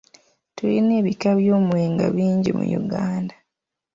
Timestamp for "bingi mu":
2.15-2.65